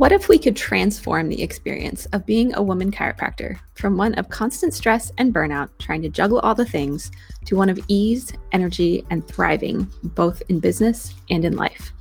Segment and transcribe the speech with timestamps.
[0.00, 4.30] What if we could transform the experience of being a woman chiropractor from one of
[4.30, 7.10] constant stress and burnout, trying to juggle all the things,
[7.44, 11.92] to one of ease, energy, and thriving, both in business and in life?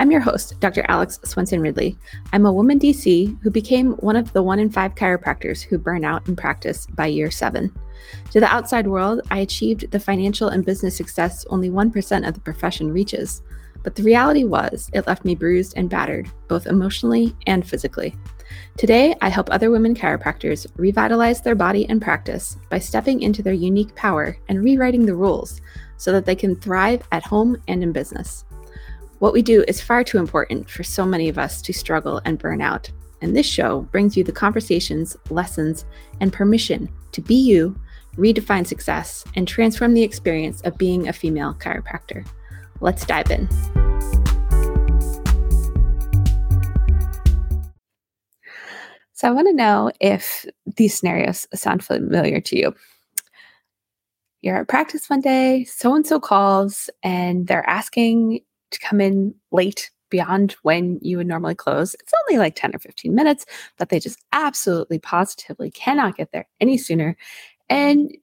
[0.00, 0.84] I'm your host, Dr.
[0.88, 1.96] Alex Swenson Ridley.
[2.32, 6.04] I'm a woman DC who became one of the one in five chiropractors who burn
[6.04, 7.72] out in practice by year seven.
[8.32, 12.40] To the outside world, I achieved the financial and business success only 1% of the
[12.40, 13.42] profession reaches.
[13.86, 18.16] But the reality was, it left me bruised and battered, both emotionally and physically.
[18.76, 23.52] Today, I help other women chiropractors revitalize their body and practice by stepping into their
[23.52, 25.60] unique power and rewriting the rules
[25.98, 28.44] so that they can thrive at home and in business.
[29.20, 32.40] What we do is far too important for so many of us to struggle and
[32.40, 32.90] burn out.
[33.22, 35.84] And this show brings you the conversations, lessons,
[36.20, 37.78] and permission to be you,
[38.16, 42.26] redefine success, and transform the experience of being a female chiropractor.
[42.80, 43.48] Let's dive in.
[49.12, 50.44] So, I want to know if
[50.76, 52.74] these scenarios sound familiar to you.
[54.42, 59.34] You're at practice one day, so and so calls, and they're asking to come in
[59.50, 61.94] late beyond when you would normally close.
[61.94, 63.46] It's only like 10 or 15 minutes,
[63.78, 67.16] but they just absolutely positively cannot get there any sooner.
[67.68, 68.14] And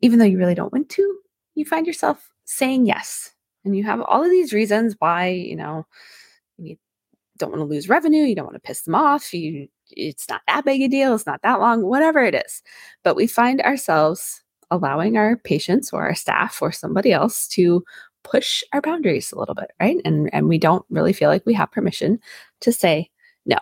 [0.00, 1.18] even though you really don't want to,
[1.54, 3.31] you find yourself saying yes
[3.64, 5.86] and you have all of these reasons why you know
[6.58, 6.76] you
[7.38, 10.42] don't want to lose revenue you don't want to piss them off you it's not
[10.46, 12.62] that big a deal it's not that long whatever it is.
[13.04, 17.84] But we find ourselves allowing our patients or our staff or somebody else to
[18.24, 19.98] push our boundaries a little bit right?
[20.04, 22.18] And and we don't really feel like we have permission
[22.60, 23.10] to say
[23.46, 23.58] no.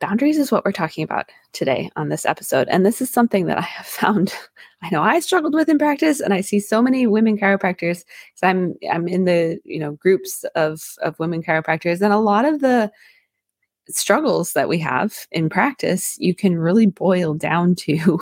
[0.00, 2.68] Boundaries is what we're talking about today on this episode.
[2.68, 4.34] And this is something that I have found
[4.82, 8.04] I know I struggled with in practice and I see so many women chiropractors
[8.42, 12.60] I'm I'm in the, you know, groups of of women chiropractors and a lot of
[12.60, 12.90] the
[13.88, 18.20] struggles that we have in practice you can really boil down to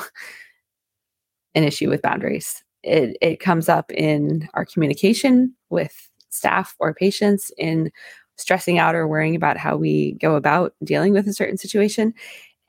[1.55, 2.63] an issue with boundaries.
[2.83, 7.91] It it comes up in our communication with staff or patients in
[8.37, 12.15] stressing out or worrying about how we go about dealing with a certain situation.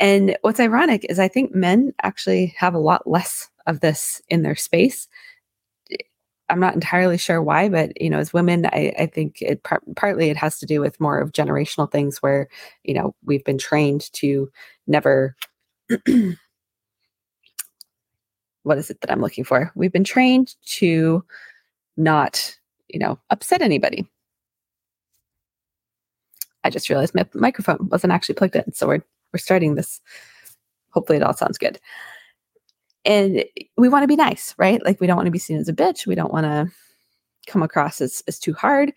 [0.01, 4.41] And what's ironic is I think men actually have a lot less of this in
[4.41, 5.07] their space.
[6.50, 9.84] I'm not entirely sure why, but you know, as women, I, I think it par-
[9.95, 12.50] partly it has to do with more of generational things where
[12.84, 14.51] you know we've been trained to
[14.88, 15.35] never.
[18.63, 19.72] what is it that I'm looking for?
[19.75, 21.23] We've been trained to
[21.97, 22.56] not,
[22.88, 24.07] you know, upset anybody.
[26.63, 28.72] I just realized my microphone wasn't actually plugged in.
[28.73, 29.03] So we're
[29.34, 30.02] we're starting this.
[30.92, 31.80] Hopefully it all sounds good.
[33.06, 33.44] And
[33.78, 34.84] we want to be nice, right?
[34.86, 36.06] Like we don't want to be seen as a bitch.
[36.06, 36.68] We don't want to
[37.47, 38.94] come across as, as too hard.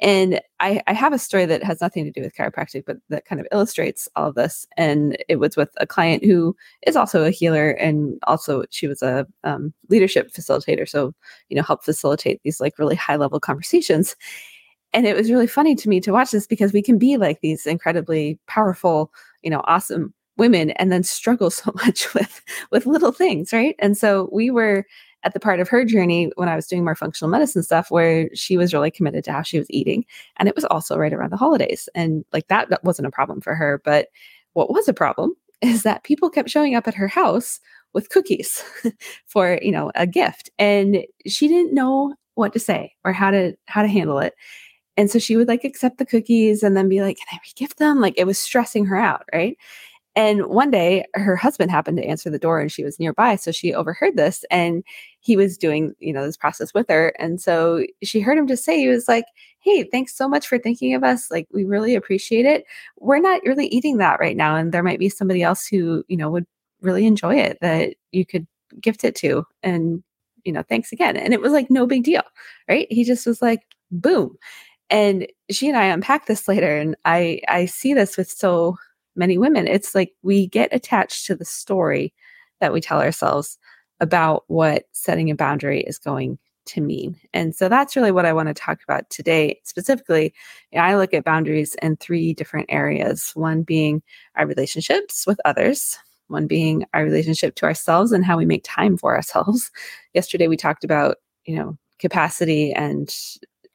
[0.00, 3.24] And I, I have a story that has nothing to do with chiropractic, but that
[3.24, 4.64] kind of illustrates all of this.
[4.76, 6.54] And it was with a client who
[6.86, 10.88] is also a healer, and also she was a um, leadership facilitator.
[10.88, 11.14] So,
[11.48, 14.14] you know, help facilitate these like really high level conversations
[14.92, 17.40] and it was really funny to me to watch this because we can be like
[17.40, 19.12] these incredibly powerful
[19.42, 23.74] you know awesome women and then struggle so much with with little things right?
[23.78, 24.86] And so we were
[25.24, 28.30] at the part of her journey when i was doing more functional medicine stuff where
[28.34, 30.04] she was really committed to how she was eating.
[30.36, 31.88] And it was also right around the holidays.
[31.94, 33.82] And like that, that wasn't a problem for her.
[33.84, 34.08] But
[34.52, 37.60] what was a problem is that people kept showing up at her house
[37.94, 38.62] with cookies
[39.26, 40.50] for you know a gift.
[40.58, 44.34] And she didn't know what to say or how to how to handle it
[44.98, 47.76] and so she would like accept the cookies and then be like, Can I regift
[47.76, 48.00] them?
[48.00, 49.24] Like it was stressing her out.
[49.32, 49.56] Right.
[50.16, 53.36] And one day her husband happened to answer the door and she was nearby.
[53.36, 54.82] So she overheard this and
[55.20, 57.12] he was doing, you know, this process with her.
[57.20, 59.26] And so she heard him just say, he was like,
[59.60, 61.30] Hey, thanks so much for thinking of us.
[61.30, 62.64] Like, we really appreciate it.
[62.98, 64.56] We're not really eating that right now.
[64.56, 66.46] And there might be somebody else who, you know, would
[66.80, 68.48] really enjoy it that you could
[68.80, 69.44] gift it to.
[69.62, 70.02] And,
[70.42, 71.16] you know, thanks again.
[71.16, 72.24] And it was like no big deal.
[72.68, 72.88] Right.
[72.90, 73.60] He just was like,
[73.92, 74.36] boom
[74.90, 78.76] and she and i unpack this later and i i see this with so
[79.18, 79.66] many women.
[79.66, 82.14] It's like we get attached to the story
[82.60, 83.58] that we tell ourselves
[84.00, 87.18] about what setting a boundary is going to mean.
[87.32, 89.58] And so that's really what i want to talk about today.
[89.64, 90.32] Specifically
[90.70, 94.02] you know, i look at boundaries in three different areas one being
[94.36, 95.98] our relationships with others
[96.28, 99.70] one being our relationship to ourselves and how we make time for ourselves.
[100.14, 103.12] Yesterday we talked about you know capacity and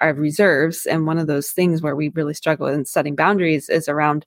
[0.03, 0.85] our reserves.
[0.85, 4.25] And one of those things where we really struggle in setting boundaries is around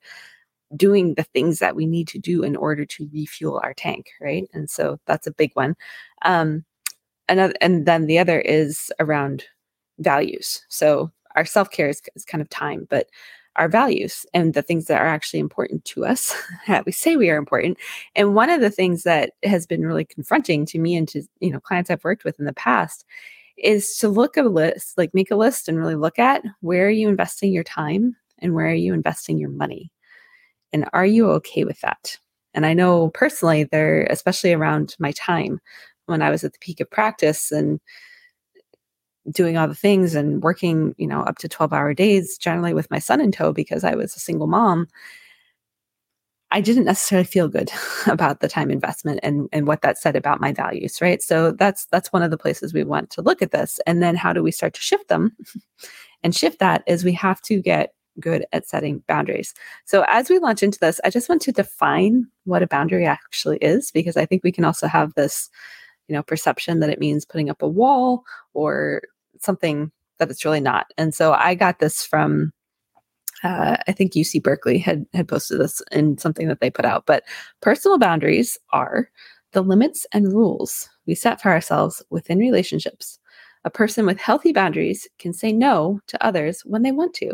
[0.74, 4.48] doing the things that we need to do in order to refuel our tank, right?
[4.52, 5.76] And so that's a big one.
[6.22, 6.64] Um,
[7.28, 9.44] another, and then the other is around
[9.98, 10.64] values.
[10.68, 13.06] So our self care is, is kind of time, but
[13.56, 16.34] our values and the things that are actually important to us
[16.66, 17.78] that we say we are important
[18.14, 21.50] and one of the things that has been really confronting to me and to you
[21.50, 23.06] know clients i've worked with in the past
[23.58, 26.86] is to look at a list like make a list and really look at where
[26.86, 29.90] are you investing your time and where are you investing your money?
[30.72, 32.18] And are you okay with that?
[32.54, 35.60] And i know personally there especially around my time
[36.06, 37.80] when i was at the peak of practice and
[39.30, 42.90] doing all the things and working, you know, up to 12 hour days, generally with
[42.90, 44.86] my son in tow because I was a single mom,
[46.56, 47.70] I didn't necessarily feel good
[48.06, 51.22] about the time investment and, and what that said about my values, right?
[51.22, 53.78] So that's that's one of the places we want to look at this.
[53.86, 55.36] And then how do we start to shift them?
[56.22, 59.52] and shift that is we have to get good at setting boundaries.
[59.84, 63.58] So as we launch into this, I just want to define what a boundary actually
[63.58, 65.50] is because I think we can also have this
[66.08, 68.22] you know perception that it means putting up a wall
[68.54, 69.02] or
[69.42, 70.86] something that it's really not.
[70.96, 72.54] And so I got this from
[73.44, 77.06] uh, I think UC Berkeley had had posted this in something that they put out.
[77.06, 77.24] But
[77.60, 79.10] personal boundaries are
[79.52, 83.18] the limits and rules we set for ourselves within relationships.
[83.64, 87.32] A person with healthy boundaries can say no to others when they want to,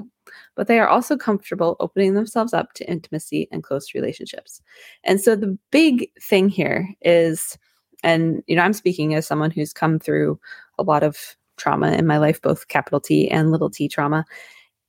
[0.57, 4.63] but they are also comfortable opening themselves up to intimacy and close relationships.
[5.05, 7.59] And so the big thing here is,
[8.03, 10.41] and you know, I'm speaking as someone who's come through
[10.79, 14.25] a lot of trauma in my life, both capital T and little t trauma,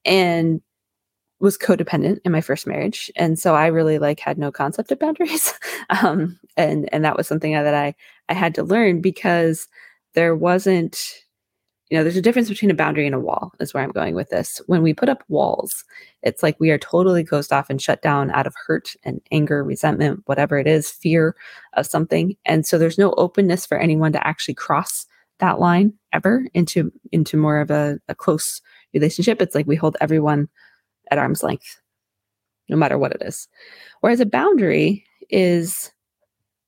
[0.06, 0.62] and
[1.40, 3.12] was codependent in my first marriage.
[3.16, 5.54] And so I really like had no concept of boundaries.
[5.90, 7.96] um, and and that was something that I
[8.30, 9.68] I had to learn because
[10.14, 11.24] there wasn't
[11.94, 14.16] you know, there's a difference between a boundary and a wall, is where I'm going
[14.16, 14.60] with this.
[14.66, 15.84] When we put up walls,
[16.24, 19.64] it's like we are totally closed off and shut down out of hurt and anger,
[19.64, 21.36] resentment, whatever it is, fear
[21.74, 22.36] of something.
[22.46, 25.06] And so there's no openness for anyone to actually cross
[25.38, 28.60] that line ever into into more of a, a close
[28.96, 29.40] relationship.
[29.40, 30.50] It's like we hold everyone
[31.12, 31.82] at arm's length,
[32.70, 33.48] no matter what it is.
[34.02, 35.92] Whereas a boundary is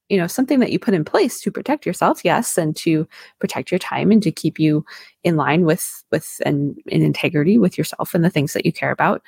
[0.09, 3.07] you know something that you put in place to protect yourself yes and to
[3.39, 4.85] protect your time and to keep you
[5.23, 8.91] in line with with and in integrity with yourself and the things that you care
[8.91, 9.21] about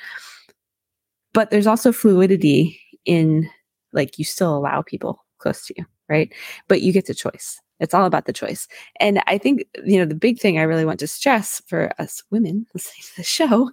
[1.33, 3.49] but there's also fluidity in
[3.91, 6.33] like you still allow people close to you right
[6.67, 8.67] but you get the choice it's all about the choice.
[8.99, 12.23] And I think, you know, the big thing I really want to stress for us
[12.31, 13.71] women listening to the show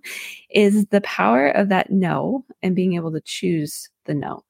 [0.50, 4.44] is the power of that no and being able to choose the no.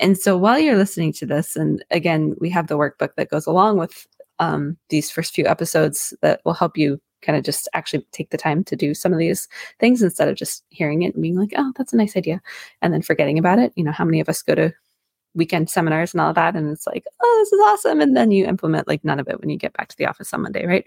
[0.00, 3.46] And so while you're listening to this, and again, we have the workbook that goes
[3.46, 4.06] along with
[4.40, 8.36] um, these first few episodes that will help you kind of just actually take the
[8.36, 9.48] time to do some of these
[9.78, 12.42] things instead of just hearing it and being like, oh, that's a nice idea,
[12.82, 13.72] and then forgetting about it.
[13.76, 14.74] You know, how many of us go to
[15.34, 16.56] weekend seminars and all that.
[16.56, 18.00] And it's like, oh, this is awesome.
[18.00, 20.32] And then you implement like none of it when you get back to the office
[20.32, 20.84] on Monday, right?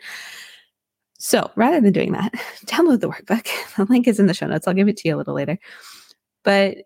[1.19, 2.33] So rather than doing that,
[2.65, 3.47] download the workbook.
[3.77, 4.67] The link is in the show notes.
[4.67, 5.59] I'll give it to you a little later.
[6.43, 6.77] But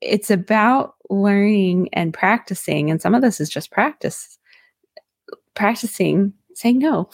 [0.00, 2.90] it's about learning and practicing.
[2.90, 4.38] And some of this is just practice,
[5.54, 7.08] practicing saying no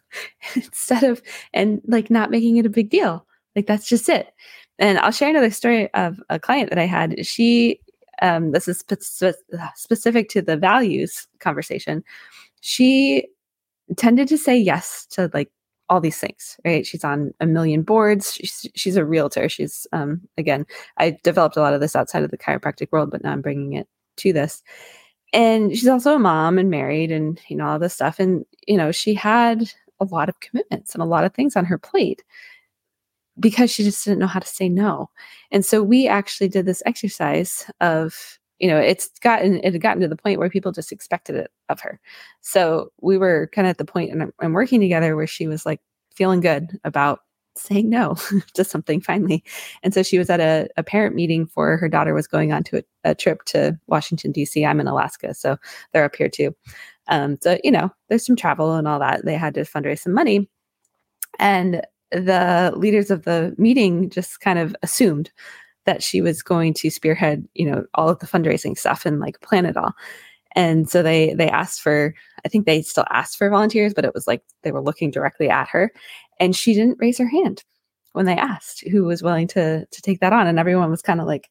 [0.54, 1.22] instead of,
[1.54, 3.26] and like not making it a big deal.
[3.54, 4.28] Like that's just it.
[4.78, 7.24] And I'll share another story of a client that I had.
[7.26, 7.80] She
[8.22, 9.34] um, this is spe-
[9.74, 12.02] specific to the values conversation,
[12.60, 13.28] she
[13.96, 15.50] tended to say yes to like
[15.88, 16.84] all these things, right?
[16.84, 18.34] She's on a million boards.
[18.34, 19.48] She's, she's a realtor.
[19.48, 20.66] She's, um, again,
[20.98, 23.74] I developed a lot of this outside of the chiropractic world, but now I'm bringing
[23.74, 24.62] it to this.
[25.32, 28.18] And she's also a mom and married and, you know, all this stuff.
[28.18, 29.70] And, you know, she had
[30.00, 32.22] a lot of commitments and a lot of things on her plate
[33.38, 35.10] because she just didn't know how to say no.
[35.50, 40.02] And so we actually did this exercise of, you know, it's gotten it had gotten
[40.02, 42.00] to the point where people just expected it of her.
[42.40, 45.66] So we were kind of at the point and, and working together where she was
[45.66, 45.80] like
[46.14, 47.20] feeling good about
[47.58, 48.16] saying no
[48.54, 49.44] to something finally.
[49.82, 52.62] And so she was at a, a parent meeting for her daughter was going on
[52.64, 54.64] to a, a trip to Washington, D.C.
[54.64, 55.56] I'm in Alaska, so
[55.92, 56.54] they're up here too.
[57.08, 59.24] Um, so, you know, there's some travel and all that.
[59.24, 60.48] They had to fundraise some money.
[61.38, 65.30] And the leaders of the meeting just kind of assumed
[65.84, 69.40] that she was going to spearhead, you know, all of the fundraising stuff and like
[69.40, 69.92] plan it all.
[70.54, 74.14] And so they they asked for, I think they still asked for volunteers, but it
[74.14, 75.92] was like they were looking directly at her,
[76.40, 77.62] and she didn't raise her hand
[78.12, 81.20] when they asked who was willing to to take that on, and everyone was kind
[81.20, 81.50] of like,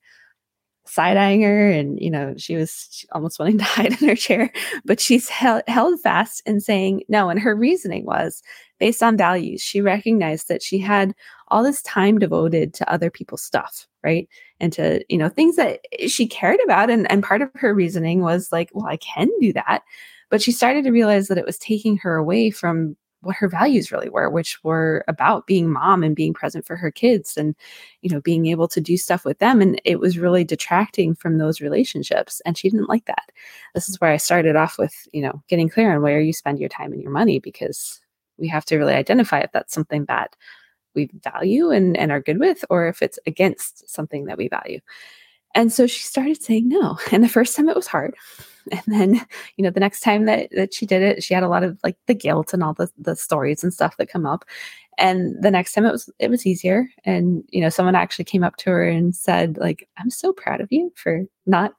[0.85, 4.51] side eyeing her and you know she was almost wanting to hide in her chair
[4.85, 8.43] but she's held, held fast in saying no and her reasoning was
[8.79, 11.13] based on values she recognized that she had
[11.49, 14.27] all this time devoted to other people's stuff right
[14.59, 18.21] and to you know things that she cared about and, and part of her reasoning
[18.21, 19.83] was like well i can do that
[20.29, 23.91] but she started to realize that it was taking her away from what her values
[23.91, 27.55] really were, which were about being mom and being present for her kids and,
[28.01, 29.61] you know, being able to do stuff with them.
[29.61, 32.39] And it was really detracting from those relationships.
[32.45, 33.31] And she didn't like that.
[33.73, 36.59] This is where I started off with, you know, getting clear on where you spend
[36.59, 37.99] your time and your money because
[38.37, 40.35] we have to really identify if that's something that
[40.93, 44.79] we value and, and are good with, or if it's against something that we value.
[45.53, 46.97] And so she started saying no.
[47.11, 48.15] And the first time it was hard.
[48.71, 49.25] And then,
[49.57, 51.79] you know, the next time that, that she did it, she had a lot of
[51.83, 54.43] like the guilt and all the, the stories and stuff that come up.
[54.97, 56.87] And the next time it was it was easier.
[57.03, 60.61] And, you know, someone actually came up to her and said, like, I'm so proud
[60.61, 61.73] of you for not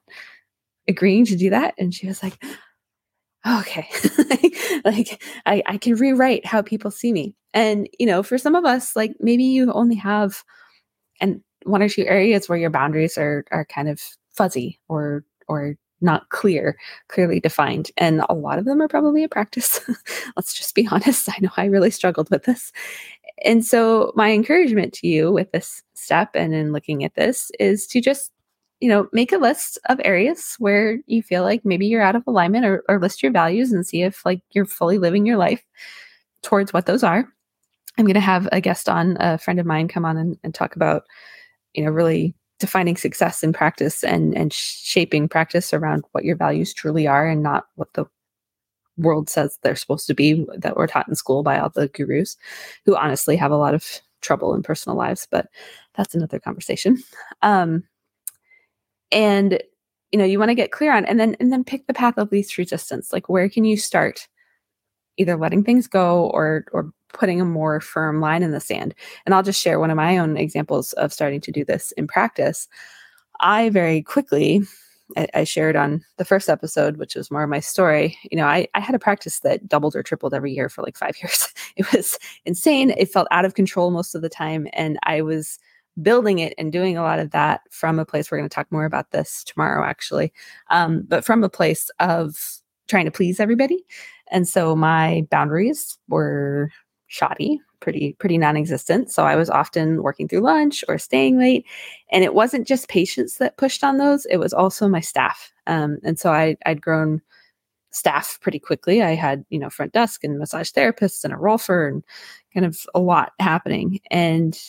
[0.87, 1.73] agreeing to do that.
[1.77, 2.41] And she was like,
[3.45, 3.87] okay,
[4.85, 7.35] like I, I can rewrite how people see me.
[7.53, 10.43] And, you know, for some of us, like maybe you only have
[11.21, 14.01] and one or two areas where your boundaries are are kind of
[14.31, 16.77] fuzzy or or not clear,
[17.07, 17.89] clearly defined.
[17.97, 19.79] And a lot of them are probably a practice.
[20.35, 21.29] Let's just be honest.
[21.29, 22.71] I know I really struggled with this.
[23.43, 27.87] And so my encouragement to you with this step and in looking at this is
[27.87, 28.31] to just
[28.79, 32.23] you know, make a list of areas where you feel like maybe you're out of
[32.27, 35.63] alignment or, or list your values and see if like you're fully living your life
[36.43, 37.27] towards what those are.
[37.97, 40.53] I'm going to have a guest on, a friend of mine, come on and, and
[40.53, 41.05] talk about,
[41.73, 46.73] you know, really defining success in practice and and shaping practice around what your values
[46.73, 48.05] truly are and not what the
[48.97, 52.35] world says they're supposed to be that we're taught in school by all the gurus
[52.85, 55.47] who honestly have a lot of trouble in personal lives but
[55.95, 56.97] that's another conversation
[57.43, 57.83] um
[59.11, 59.61] and
[60.11, 62.17] you know you want to get clear on and then and then pick the path
[62.17, 64.27] of least resistance like where can you start
[65.17, 68.93] either letting things go or or putting a more firm line in the sand?
[69.25, 72.07] And i'll just share one of my own examples of starting to do this in
[72.07, 72.67] practice.
[73.39, 74.61] I very quickly
[75.15, 78.45] I, I shared on the first episode which was more of my story you know
[78.45, 81.53] I, I had a practice that doubled or tripled every year for like five years.
[81.75, 82.91] It was insane.
[82.91, 85.59] It felt out of control most of the time and i was
[86.01, 88.71] building it and doing a lot of that from a place we're going to talk
[88.71, 90.31] more about this tomorrow actually
[90.69, 93.85] um, but from a place of trying to please everybody.
[94.31, 96.71] And so my boundaries were
[97.07, 99.11] shoddy pretty pretty non-existent.
[99.11, 101.65] So i was often working through lunch or staying late
[102.11, 105.53] and it wasn't just patients that pushed on those it was also my staff.
[105.67, 107.21] Um, and so I, i'd grown
[107.91, 109.01] staff pretty quickly.
[109.01, 112.03] I had you know front desk and massage therapists and a rolfer and
[112.53, 113.99] kind of a lot happening.
[114.11, 114.59] And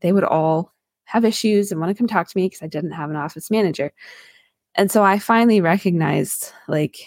[0.00, 0.72] they would all
[1.04, 3.50] have issues and want to come talk to me because I didn't have an office
[3.50, 3.92] manager.
[4.74, 6.98] And so I finally recognized like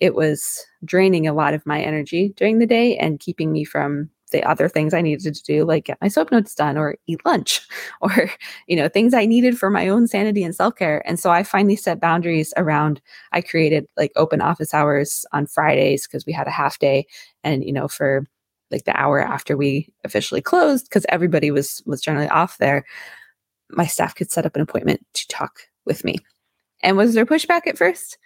[0.00, 4.10] it was draining a lot of my energy during the day and keeping me from
[4.30, 7.24] the other things I needed to do, like get my soap notes done or eat
[7.24, 7.66] lunch
[8.00, 8.30] or,
[8.66, 11.02] you know, things I needed for my own sanity and self care.
[11.06, 13.00] And so I finally set boundaries around,
[13.32, 17.06] I created like open office hours on Fridays because we had a half day.
[17.42, 18.26] And, you know, for
[18.70, 22.84] like the hour after we officially closed because everybody was was generally off there
[23.70, 26.16] my staff could set up an appointment to talk with me.
[26.82, 28.18] And was there pushback at first?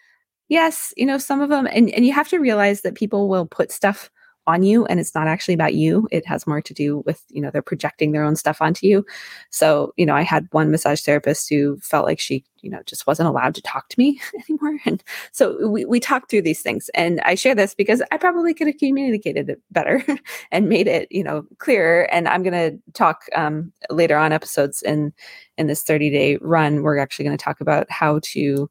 [0.48, 3.46] Yes you know some of them and, and you have to realize that people will
[3.46, 4.10] put stuff
[4.46, 6.08] on you and it's not actually about you.
[6.10, 9.04] It has more to do with you know they're projecting their own stuff onto you.
[9.50, 13.06] So you know i had one massage therapist who felt like she you know just
[13.06, 14.78] wasn't allowed to talk to me anymore.
[14.84, 16.90] And so we, we talked through these things.
[16.94, 20.04] And i share this because i probably could have communicated it better
[20.52, 22.02] and made it you know clearer.
[22.12, 25.12] And i'm going to talk um, later on episodes in
[25.58, 26.82] in this 30 day run.
[26.82, 28.70] We're actually going to talk about how to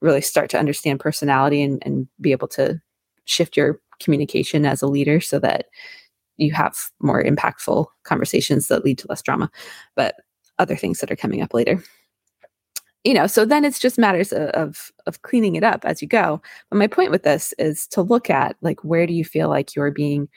[0.00, 2.80] really start to understand personality and, and be able to
[3.24, 5.66] shift your communication as a leader so that
[6.36, 9.50] you have more impactful conversations that lead to less drama
[9.96, 10.16] but
[10.58, 11.82] other things that are coming up later.
[13.04, 16.40] You know so then it's just matters of, of, cleaning it up as you go.
[16.70, 19.74] But my point with this is to look at like where do you feel like
[19.74, 20.28] you're being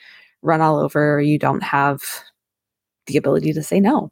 [0.41, 2.01] run all over or you don't have
[3.05, 4.11] the ability to say no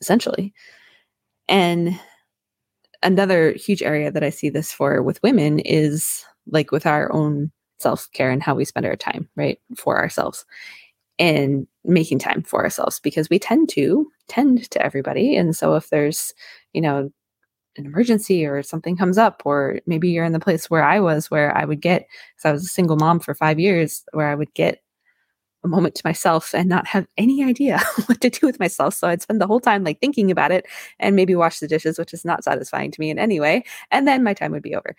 [0.00, 0.54] essentially.
[1.48, 1.98] And
[3.02, 7.50] another huge area that i see this for with women is like with our own
[7.78, 10.44] self care and how we spend our time, right, for ourselves
[11.18, 15.36] and making time for ourselves because we tend to tend to everybody.
[15.36, 16.32] And so if there's,
[16.72, 17.10] you know,
[17.76, 21.30] an emergency or something comes up, or maybe you're in the place where I was,
[21.30, 24.34] where I would get, because I was a single mom for five years, where I
[24.34, 24.82] would get
[25.64, 28.94] a moment to myself and not have any idea what to do with myself.
[28.94, 30.66] So I'd spend the whole time like thinking about it
[30.98, 33.64] and maybe wash the dishes, which is not satisfying to me in any way.
[33.90, 34.94] And then my time would be over.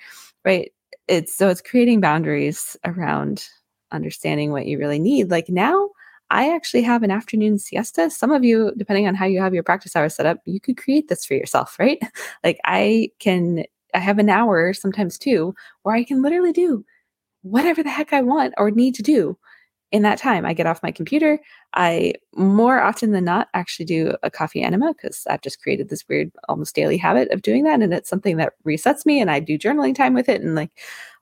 [0.45, 0.71] Right
[1.09, 3.47] it's so it's creating boundaries around
[3.91, 5.31] understanding what you really need.
[5.31, 5.89] Like now,
[6.29, 8.09] I actually have an afternoon siesta.
[8.11, 10.77] Some of you, depending on how you have your practice hours set up, you could
[10.77, 11.99] create this for yourself, right?
[12.43, 16.85] Like I can, I have an hour, sometimes two, where I can literally do
[17.41, 19.37] whatever the heck I want or need to do
[19.91, 21.39] in that time, I get off my computer.
[21.73, 26.07] I more often than not actually do a coffee enema because I've just created this
[26.07, 27.81] weird, almost daily habit of doing that.
[27.81, 30.71] And it's something that resets me and I do journaling time with it and like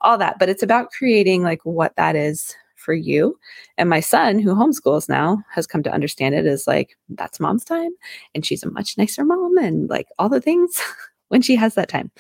[0.02, 0.38] all that.
[0.38, 3.40] But it's about creating like what that is for you.
[3.78, 7.64] And my son, who homeschools now, has come to understand it as like, that's mom's
[7.64, 7.92] time.
[8.36, 10.82] And she's a much nicer mom and like all the things
[11.30, 12.12] when she has that time.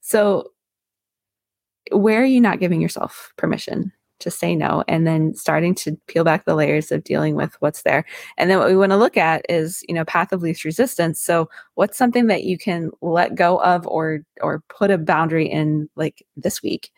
[0.00, 0.52] So,
[1.92, 6.24] where are you not giving yourself permission to say no and then starting to peel
[6.24, 8.04] back the layers of dealing with what's there.
[8.38, 11.20] And then what we want to look at is you know path of least resistance.
[11.20, 15.88] So what's something that you can let go of or or put a boundary in
[15.96, 16.90] like this week?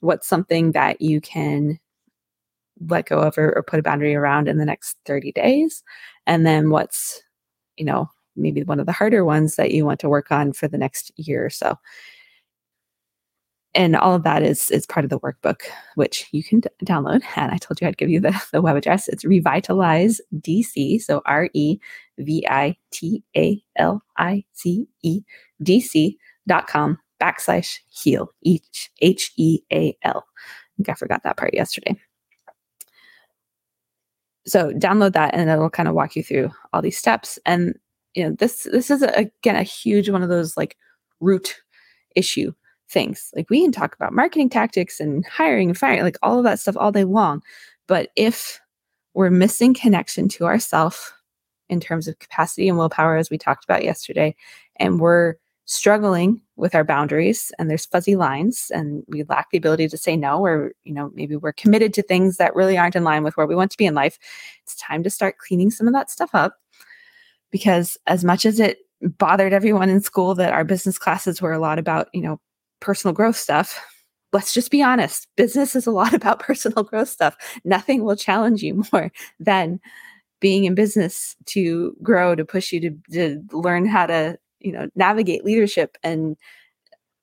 [0.00, 1.78] What's something that you can
[2.86, 5.82] let go of or, or put a boundary around in the next 30 days?
[6.26, 7.22] And then what's
[7.76, 10.68] you know maybe one of the harder ones that you want to work on for
[10.68, 11.76] the next year or so
[13.74, 15.62] and all of that is is part of the workbook
[15.94, 17.22] which you can d- download.
[17.36, 19.08] And i told you i'd give you the, the web address.
[19.08, 21.80] It's revitalize dc so r-e-v-i-t-a-l-i-z-e
[25.62, 26.16] dc
[26.48, 31.94] dot com backslash heal each h-e-a-l i think i forgot that part yesterday.
[34.46, 37.38] So download that and it'll kind of walk you through all these steps.
[37.44, 37.78] And
[38.14, 40.76] you know this this is a, again a huge one of those like
[41.20, 41.56] root
[42.16, 42.52] issue
[42.90, 43.30] things.
[43.34, 46.58] Like we can talk about marketing tactics and hiring and firing, like all of that
[46.58, 47.42] stuff all day long.
[47.86, 48.60] But if
[49.14, 51.12] we're missing connection to ourself
[51.68, 54.34] in terms of capacity and willpower, as we talked about yesterday,
[54.76, 59.86] and we're struggling with our boundaries and there's fuzzy lines and we lack the ability
[59.86, 63.04] to say no or you know maybe we're committed to things that really aren't in
[63.04, 64.18] line with where we want to be in life
[64.64, 66.56] it's time to start cleaning some of that stuff up
[67.52, 71.60] because as much as it bothered everyone in school that our business classes were a
[71.60, 72.40] lot about you know
[72.80, 73.80] personal growth stuff,
[74.32, 77.36] let's just be honest business is a lot about personal growth stuff.
[77.64, 79.80] Nothing will challenge you more than
[80.40, 84.88] being in business to grow, to push you to, to learn how to, you know,
[84.96, 86.36] navigate leadership and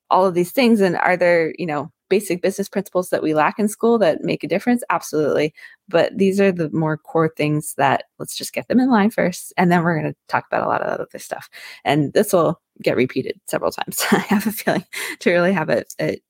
[0.09, 0.81] all of these things.
[0.81, 4.43] And are there, you know, basic business principles that we lack in school that make
[4.43, 4.83] a difference?
[4.91, 5.53] Absolutely.
[5.89, 9.51] But these are the more core things that let's just get them in line first.
[9.57, 11.49] And then we're going to talk about a lot of other stuff.
[11.83, 14.03] And this will get repeated several times.
[14.11, 14.85] I have a feeling
[15.19, 16.21] to really have it, it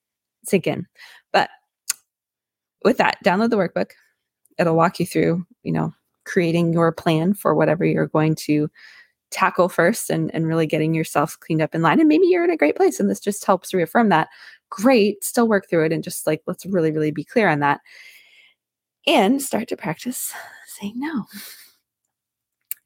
[0.45, 0.85] sink in.
[1.31, 1.49] But
[2.83, 3.91] with that, download the workbook.
[4.57, 5.93] It'll walk you through, you know,
[6.25, 8.69] creating your plan for whatever you're going to
[9.31, 11.99] tackle first and, and really getting yourself cleaned up in line.
[11.99, 14.29] And maybe you're in a great place and this just helps reaffirm that.
[14.69, 17.81] Great, still work through it and just like let's really, really be clear on that.
[19.05, 20.33] And start to practice
[20.79, 21.25] saying no.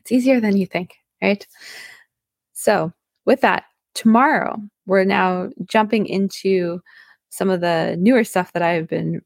[0.02, 1.46] It's easier than you think, right?
[2.54, 2.94] So
[3.26, 6.82] with that, tomorrow we're now jumping into
[7.30, 9.22] some of the newer stuff that I've been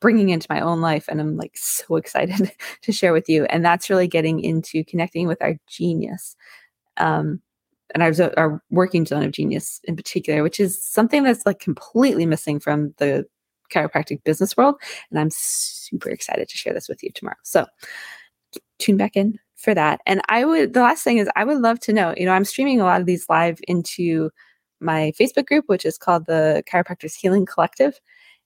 [0.00, 2.52] bringing into my own life and I'm like so excited
[2.82, 6.36] to share with you and that's really getting into connecting with our genius
[6.96, 7.40] um
[7.92, 12.24] and our, our working zone of genius in particular which is something that's like completely
[12.24, 13.26] missing from the
[13.70, 14.76] chiropractic business world
[15.10, 17.36] and I'm super excited to share this with you tomorrow.
[17.42, 17.66] So
[18.78, 20.00] tune back in for that.
[20.06, 22.44] And I would, the last thing is, I would love to know, you know, I'm
[22.44, 24.30] streaming a lot of these live into
[24.80, 28.00] my Facebook group, which is called the Chiropractors Healing Collective.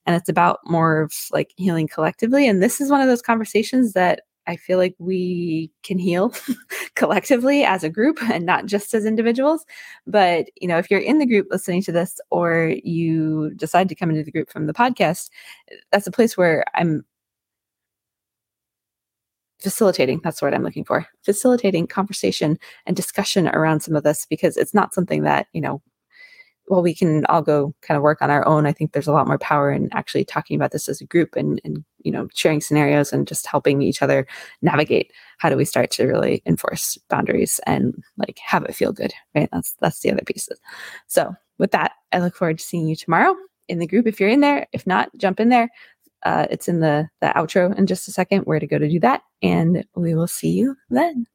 [0.06, 2.46] And it's about more of like healing collectively.
[2.48, 6.34] And this is one of those conversations that I feel like we can heal
[6.96, 9.64] collectively as a group and not just as individuals.
[10.06, 13.94] But, you know, if you're in the group listening to this or you decide to
[13.94, 15.30] come into the group from the podcast,
[15.92, 17.04] that's a place where I'm
[19.60, 24.56] facilitating that's what i'm looking for facilitating conversation and discussion around some of this because
[24.56, 25.80] it's not something that you know
[26.68, 28.66] well we can all go kind of work on our own.
[28.66, 31.36] I think there's a lot more power in actually talking about this as a group
[31.36, 34.26] and and you know sharing scenarios and just helping each other
[34.62, 39.12] navigate how do we start to really enforce boundaries and like have it feel good
[39.34, 39.48] right?
[39.52, 40.58] That's that's the other pieces.
[41.06, 43.36] So with that i look forward to seeing you tomorrow
[43.68, 44.66] in the group if you're in there.
[44.72, 45.70] If not jump in there.
[46.24, 48.42] Uh, it's in the, the outro in just a second.
[48.42, 49.22] Where to go to do that.
[49.44, 51.26] And we will see you then.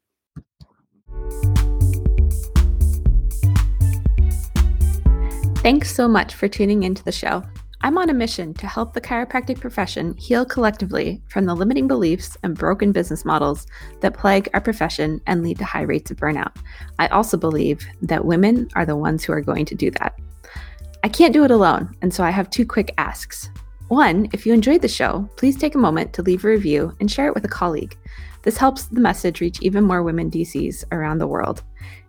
[5.58, 7.44] Thanks so much for tuning into the show.
[7.82, 12.36] I'm on a mission to help the chiropractic profession heal collectively from the limiting beliefs
[12.44, 13.68] and broken business models
[14.02, 16.58] that plague our profession and lead to high rates of burnout.
[16.98, 20.20] I also believe that women are the ones who are going to do that.
[21.04, 23.50] I can't do it alone, and so I have two quick asks.
[23.90, 27.10] One, if you enjoyed the show, please take a moment to leave a review and
[27.10, 27.98] share it with a colleague.
[28.44, 31.64] This helps the message reach even more women DCs around the world.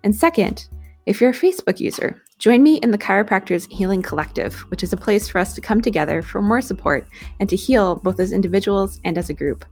[0.04, 0.68] And second,
[1.06, 4.98] if you're a Facebook user, join me in the Chiropractors Healing Collective, which is a
[4.98, 7.06] place for us to come together for more support
[7.40, 9.64] and to heal both as individuals and as a group.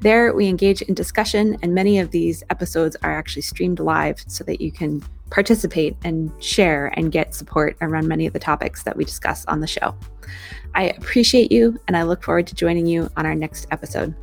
[0.00, 4.42] There, we engage in discussion, and many of these episodes are actually streamed live so
[4.44, 8.96] that you can participate and share and get support around many of the topics that
[8.96, 9.94] we discuss on the show.
[10.74, 14.14] I appreciate you, and I look forward to joining you on our next episode.